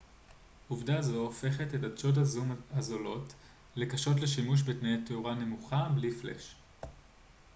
[0.67, 3.33] עובדה זו הופכת את עדשות הזום הזולות
[3.75, 6.55] לקשות לשימוש בתנאי תאורה נמוכה בלי פלאש